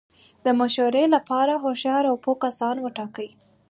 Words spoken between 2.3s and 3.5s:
کسان وټاکئ!